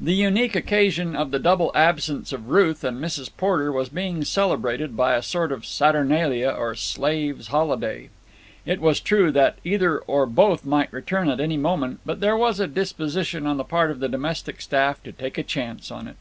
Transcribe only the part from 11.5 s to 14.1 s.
moment, but there was a disposition on the part of the